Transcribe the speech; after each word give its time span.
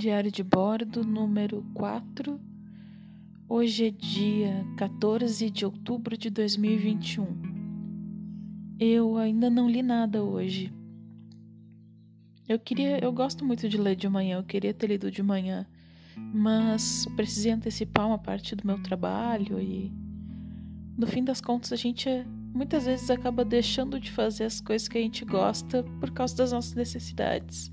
Diário 0.00 0.32
de 0.32 0.42
bordo 0.42 1.04
número 1.04 1.62
4. 1.74 2.40
Hoje 3.46 3.88
é 3.88 3.90
dia 3.90 4.66
14 4.78 5.50
de 5.50 5.66
outubro 5.66 6.16
de 6.16 6.30
2021. 6.30 7.26
Eu 8.78 9.18
ainda 9.18 9.50
não 9.50 9.68
li 9.68 9.82
nada 9.82 10.22
hoje. 10.22 10.72
Eu 12.48 12.58
queria, 12.58 12.98
eu 13.04 13.12
gosto 13.12 13.44
muito 13.44 13.68
de 13.68 13.76
ler 13.76 13.94
de 13.94 14.08
manhã, 14.08 14.38
eu 14.38 14.42
queria 14.42 14.72
ter 14.72 14.86
lido 14.86 15.10
de 15.10 15.22
manhã, 15.22 15.66
mas 16.16 17.04
precisei 17.14 17.52
antecipar 17.52 18.06
uma 18.06 18.16
parte 18.16 18.56
do 18.56 18.66
meu 18.66 18.82
trabalho 18.82 19.60
e 19.60 19.92
no 20.96 21.06
fim 21.06 21.22
das 21.22 21.42
contas 21.42 21.74
a 21.74 21.76
gente 21.76 22.08
muitas 22.54 22.86
vezes 22.86 23.10
acaba 23.10 23.44
deixando 23.44 24.00
de 24.00 24.10
fazer 24.10 24.44
as 24.44 24.62
coisas 24.62 24.88
que 24.88 24.96
a 24.96 25.02
gente 25.02 25.26
gosta 25.26 25.82
por 26.00 26.10
causa 26.10 26.34
das 26.38 26.52
nossas 26.52 26.72
necessidades. 26.72 27.70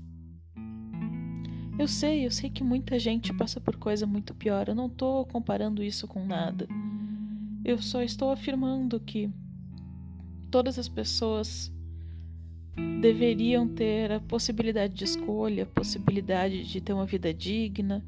Eu 1.78 1.86
sei, 1.86 2.26
eu 2.26 2.30
sei 2.30 2.50
que 2.50 2.64
muita 2.64 2.98
gente 2.98 3.32
passa 3.32 3.60
por 3.60 3.76
coisa 3.76 4.04
muito 4.04 4.34
pior. 4.34 4.68
Eu 4.68 4.74
não 4.74 4.86
estou 4.86 5.24
comparando 5.26 5.82
isso 5.82 6.08
com 6.08 6.26
nada. 6.26 6.66
Eu 7.64 7.80
só 7.80 8.02
estou 8.02 8.32
afirmando 8.32 8.98
que 8.98 9.30
todas 10.50 10.76
as 10.76 10.88
pessoas 10.88 11.72
deveriam 13.00 13.68
ter 13.68 14.10
a 14.10 14.20
possibilidade 14.20 14.94
de 14.94 15.04
escolha, 15.04 15.62
a 15.62 15.66
possibilidade 15.66 16.64
de 16.64 16.80
ter 16.80 16.92
uma 16.92 17.06
vida 17.06 17.32
digna, 17.32 18.04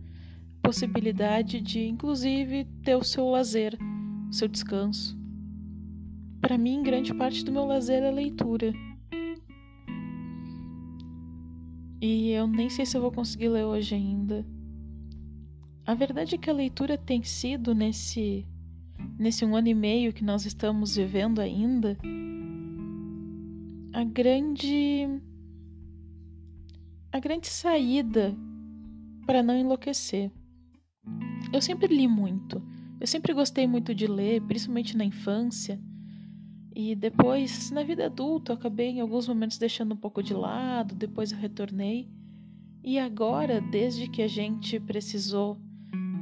possibilidade 0.60 1.60
de, 1.60 1.86
inclusive, 1.86 2.64
ter 2.82 2.96
o 2.96 3.04
seu 3.04 3.28
lazer, 3.28 3.78
o 4.28 4.32
seu 4.32 4.48
descanso. 4.48 5.16
Para 6.40 6.58
mim, 6.58 6.82
grande 6.82 7.14
parte 7.14 7.44
do 7.44 7.52
meu 7.52 7.66
lazer 7.66 8.02
é 8.02 8.10
leitura. 8.10 8.72
E 12.00 12.30
eu 12.30 12.46
nem 12.46 12.70
sei 12.70 12.86
se 12.86 12.96
eu 12.96 13.02
vou 13.02 13.12
conseguir 13.12 13.48
ler 13.48 13.64
hoje 13.64 13.94
ainda. 13.94 14.46
A 15.84 15.94
verdade 15.94 16.34
é 16.34 16.38
que 16.38 16.48
a 16.48 16.54
leitura 16.54 16.96
tem 16.96 17.22
sido 17.22 17.74
nesse 17.74 18.46
nesse 19.18 19.44
um 19.44 19.56
ano 19.56 19.68
e 19.68 19.74
meio 19.74 20.12
que 20.12 20.22
nós 20.22 20.44
estamos 20.44 20.96
vivendo 20.96 21.40
ainda 21.40 21.96
a 23.92 24.04
grande 24.04 25.08
a 27.12 27.18
grande 27.18 27.48
saída 27.48 28.34
para 29.26 29.42
não 29.42 29.56
enlouquecer. 29.56 30.30
Eu 31.52 31.60
sempre 31.60 31.94
li 31.94 32.06
muito. 32.06 32.62
Eu 33.00 33.06
sempre 33.06 33.32
gostei 33.32 33.66
muito 33.66 33.94
de 33.94 34.06
ler, 34.06 34.42
principalmente 34.42 34.96
na 34.96 35.04
infância. 35.04 35.80
E 36.74 36.94
depois, 36.94 37.70
na 37.70 37.82
vida 37.82 38.06
adulta, 38.06 38.52
eu 38.52 38.56
acabei 38.56 38.90
em 38.90 39.00
alguns 39.00 39.26
momentos 39.26 39.58
deixando 39.58 39.92
um 39.92 39.96
pouco 39.96 40.22
de 40.22 40.32
lado, 40.32 40.94
depois 40.94 41.32
eu 41.32 41.38
retornei. 41.38 42.08
E 42.82 42.98
agora, 42.98 43.60
desde 43.60 44.08
que 44.08 44.22
a 44.22 44.28
gente 44.28 44.78
precisou 44.78 45.58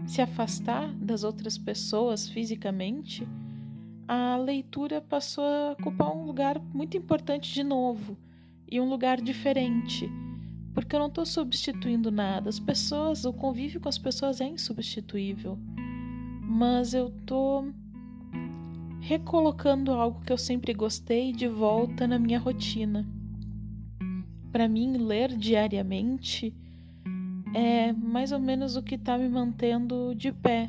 se 0.06 0.22
afastar 0.22 0.92
das 0.94 1.22
outras 1.22 1.58
pessoas 1.58 2.28
fisicamente, 2.28 3.28
a 4.08 4.36
leitura 4.36 5.02
passou 5.02 5.44
a 5.44 5.72
ocupar 5.72 6.16
um 6.16 6.24
lugar 6.24 6.58
muito 6.58 6.96
importante 6.96 7.52
de 7.52 7.62
novo 7.62 8.16
e 8.66 8.80
um 8.80 8.88
lugar 8.88 9.20
diferente, 9.20 10.10
porque 10.72 10.96
eu 10.96 11.00
não 11.00 11.08
estou 11.08 11.26
substituindo 11.26 12.10
nada. 12.10 12.48
As 12.48 12.58
pessoas, 12.58 13.26
o 13.26 13.32
convívio 13.34 13.80
com 13.80 13.88
as 13.88 13.98
pessoas 13.98 14.40
é 14.40 14.46
insubstituível, 14.46 15.58
mas 16.42 16.94
eu 16.94 17.08
estou 17.08 17.70
recolocando 19.08 19.92
algo 19.92 20.20
que 20.20 20.30
eu 20.30 20.36
sempre 20.36 20.74
gostei 20.74 21.32
de 21.32 21.48
volta 21.48 22.06
na 22.06 22.18
minha 22.18 22.38
rotina. 22.38 23.08
Para 24.52 24.68
mim, 24.68 24.98
ler 24.98 25.34
diariamente 25.34 26.54
é 27.54 27.90
mais 27.90 28.32
ou 28.32 28.38
menos 28.38 28.76
o 28.76 28.82
que 28.82 28.96
está 28.96 29.16
me 29.16 29.26
mantendo 29.26 30.14
de 30.14 30.30
pé, 30.30 30.68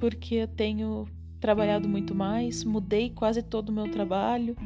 porque 0.00 0.36
eu 0.36 0.48
tenho 0.48 1.06
trabalhado 1.38 1.86
muito 1.86 2.14
mais, 2.14 2.64
mudei 2.64 3.10
quase 3.10 3.42
todo 3.42 3.68
o 3.68 3.72
meu 3.72 3.90
trabalho, 3.90 4.56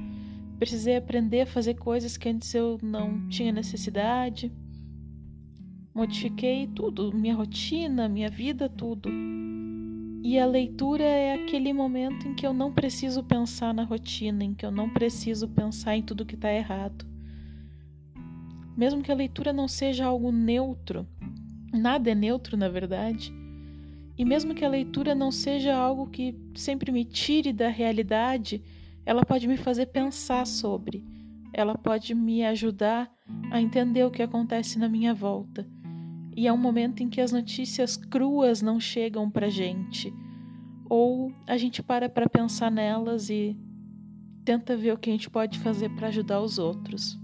precisei 0.56 0.97
aprender 0.97 1.41
a 1.41 1.47
fazer 1.47 1.75
coisas 1.75 2.17
que 2.17 2.29
antes 2.29 2.55
eu 2.55 2.79
não 2.81 3.29
tinha 3.29 3.51
necessidade. 3.51 4.53
Modifiquei 5.93 6.69
tudo, 6.69 7.12
minha 7.12 7.35
rotina, 7.35 8.09
minha 8.09 8.31
vida, 8.31 8.69
tudo. 8.69 9.11
E 10.28 10.41
a 10.41 10.44
leitura 10.44 11.04
é 11.04 11.34
aquele 11.34 11.72
momento 11.72 12.26
em 12.26 12.34
que 12.34 12.44
eu 12.44 12.53
não 12.53 12.72
preciso 12.72 13.22
pensar 13.22 13.72
na 13.72 13.84
rotina, 13.84 14.42
em 14.42 14.54
que 14.54 14.66
eu 14.66 14.72
não 14.72 14.91
preciso 14.91 15.47
pensar 15.47 15.97
em 15.97 16.03
tudo 16.03 16.26
que 16.26 16.34
está 16.34 16.53
errado. 16.53 17.06
Mesmo 18.76 19.04
que 19.04 19.12
a 19.12 19.14
leitura 19.14 19.53
não 19.53 19.69
seja 19.69 20.04
algo 20.04 20.32
neutro, 20.32 21.06
nada 21.72 22.10
é 22.10 22.14
neutro 22.16 22.56
na 22.56 22.69
verdade, 22.69 23.32
e 24.19 24.25
mesmo 24.25 24.53
que 24.53 24.64
a 24.64 24.69
leitura 24.69 25.14
não 25.14 25.31
seja 25.31 25.76
algo 25.76 26.10
que 26.10 26.37
sempre 26.56 26.91
me 26.91 27.04
tire 27.04 27.53
da 27.53 27.69
realidade, 27.69 28.60
ela 29.06 29.25
pode 29.25 29.47
me 29.47 29.56
fazer 29.56 29.87
pensar 29.87 30.44
sobre, 30.44 31.04
ela 31.53 31.78
pode 31.78 32.16
me 32.16 32.44
ajudar 32.44 33.08
a 33.48 33.62
entender 33.62 34.03
o 34.03 34.10
que 34.10 34.25
acontece 34.25 34.76
na 34.76 34.88
minha 34.88 35.14
volta 35.14 35.64
e 36.37 36.47
é 36.47 36.53
um 36.53 36.59
momento 36.59 37.03
em 37.03 37.09
que 37.09 37.21
as 37.21 37.33
notícias 37.33 37.97
cruas 37.97 38.61
não 38.61 38.79
chegam 38.79 39.31
para 39.31 39.49
gente, 39.49 40.13
ou 40.89 41.33
a 41.47 41.57
gente 41.57 41.83
para 41.83 42.09
para 42.09 42.29
pensar 42.29 42.71
nelas 42.71 43.31
e 43.31 43.57
tenta 44.45 44.77
ver 44.77 44.93
o 44.93 44.99
que 44.99 45.09
a 45.11 45.13
gente 45.13 45.31
pode 45.31 45.59
fazer 45.59 45.89
para 45.97 46.09
ajudar 46.09 46.41
os 46.41 46.59
outros. 46.59 47.19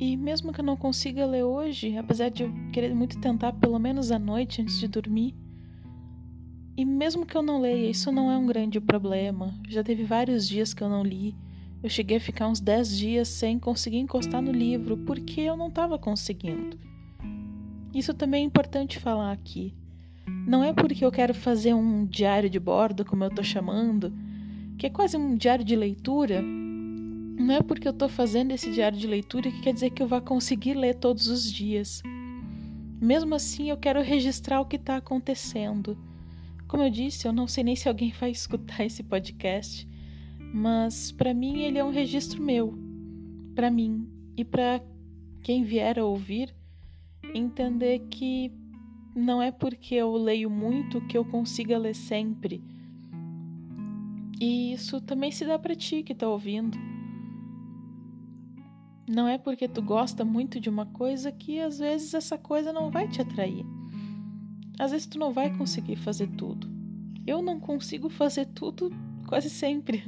E 0.00 0.16
mesmo 0.16 0.52
que 0.52 0.60
eu 0.60 0.64
não 0.64 0.76
consiga 0.76 1.26
ler 1.26 1.42
hoje, 1.42 1.96
apesar 1.96 2.28
de 2.28 2.44
eu 2.44 2.52
querer 2.72 2.94
muito 2.94 3.20
tentar 3.20 3.52
pelo 3.54 3.78
menos 3.78 4.12
à 4.12 4.18
noite 4.18 4.62
antes 4.62 4.78
de 4.78 4.86
dormir, 4.86 5.34
e 6.76 6.84
mesmo 6.84 7.26
que 7.26 7.36
eu 7.36 7.42
não 7.42 7.60
leia, 7.60 7.90
isso 7.90 8.12
não 8.12 8.30
é 8.30 8.38
um 8.38 8.46
grande 8.46 8.80
problema. 8.80 9.52
Já 9.68 9.82
teve 9.82 10.04
vários 10.04 10.46
dias 10.46 10.72
que 10.72 10.80
eu 10.80 10.88
não 10.88 11.02
li. 11.02 11.34
Eu 11.82 11.88
cheguei 11.88 12.18
a 12.18 12.20
ficar 12.20 12.46
uns 12.46 12.60
10 12.60 12.96
dias 12.96 13.26
sem 13.26 13.58
conseguir 13.58 13.98
encostar 13.98 14.40
no 14.40 14.52
livro 14.52 14.96
porque 14.98 15.40
eu 15.40 15.56
não 15.56 15.66
estava 15.66 15.98
conseguindo. 15.98 16.78
Isso 17.92 18.14
também 18.14 18.44
é 18.44 18.46
importante 18.46 19.00
falar 19.00 19.32
aqui. 19.32 19.74
Não 20.46 20.62
é 20.62 20.72
porque 20.72 21.04
eu 21.04 21.10
quero 21.10 21.34
fazer 21.34 21.74
um 21.74 22.06
diário 22.06 22.48
de 22.48 22.60
bordo, 22.60 23.04
como 23.04 23.24
eu 23.24 23.28
estou 23.28 23.42
chamando, 23.42 24.12
que 24.78 24.86
é 24.86 24.90
quase 24.90 25.16
um 25.16 25.36
diário 25.36 25.64
de 25.64 25.74
leitura, 25.74 26.44
não 27.48 27.54
é 27.54 27.62
porque 27.62 27.88
eu 27.88 27.92
estou 27.92 28.10
fazendo 28.10 28.52
esse 28.52 28.70
diário 28.70 28.98
de 28.98 29.06
leitura 29.06 29.50
que 29.50 29.62
quer 29.62 29.72
dizer 29.72 29.88
que 29.88 30.02
eu 30.02 30.06
vá 30.06 30.20
conseguir 30.20 30.74
ler 30.74 30.96
todos 30.96 31.28
os 31.28 31.50
dias. 31.50 32.02
Mesmo 33.00 33.34
assim, 33.34 33.70
eu 33.70 33.76
quero 33.78 34.02
registrar 34.02 34.60
o 34.60 34.66
que 34.66 34.76
está 34.76 34.98
acontecendo. 34.98 35.96
Como 36.66 36.82
eu 36.82 36.90
disse, 36.90 37.26
eu 37.26 37.32
não 37.32 37.46
sei 37.46 37.64
nem 37.64 37.74
se 37.74 37.88
alguém 37.88 38.12
vai 38.12 38.30
escutar 38.30 38.84
esse 38.84 39.02
podcast, 39.02 39.88
mas 40.52 41.10
para 41.10 41.32
mim 41.32 41.62
ele 41.62 41.78
é 41.78 41.84
um 41.84 41.90
registro 41.90 42.42
meu, 42.42 42.78
para 43.54 43.70
mim 43.70 44.06
e 44.36 44.44
para 44.44 44.82
quem 45.42 45.64
vier 45.64 45.98
a 45.98 46.04
ouvir, 46.04 46.54
entender 47.34 48.00
que 48.10 48.52
não 49.16 49.40
é 49.40 49.50
porque 49.50 49.94
eu 49.94 50.12
leio 50.16 50.50
muito 50.50 51.00
que 51.06 51.16
eu 51.16 51.24
consiga 51.24 51.78
ler 51.78 51.94
sempre. 51.94 52.62
E 54.38 54.74
isso 54.74 55.00
também 55.00 55.30
se 55.30 55.46
dá 55.46 55.58
para 55.58 55.74
ti 55.74 56.02
que 56.02 56.12
está 56.12 56.28
ouvindo. 56.28 56.76
Não 59.08 59.26
é 59.26 59.38
porque 59.38 59.66
tu 59.66 59.80
gosta 59.80 60.24
muito 60.24 60.60
de 60.60 60.68
uma 60.68 60.84
coisa 60.84 61.32
que 61.32 61.58
às 61.58 61.78
vezes 61.78 62.12
essa 62.12 62.36
coisa 62.36 62.72
não 62.72 62.90
vai 62.90 63.08
te 63.08 63.22
atrair. 63.22 63.64
Às 64.78 64.90
vezes 64.90 65.06
tu 65.06 65.18
não 65.18 65.32
vai 65.32 65.56
conseguir 65.56 65.96
fazer 65.96 66.28
tudo. 66.28 66.68
Eu 67.26 67.40
não 67.42 67.58
consigo 67.58 68.08
fazer 68.08 68.46
tudo 68.46 68.90
quase 69.26 69.48
sempre. 69.48 70.04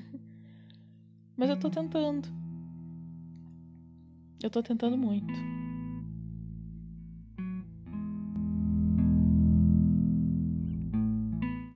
Mas 1.36 1.48
eu 1.48 1.58
tô 1.58 1.70
tentando. 1.70 2.28
Eu 4.42 4.50
tô 4.50 4.62
tentando 4.62 4.96
muito. 4.96 5.32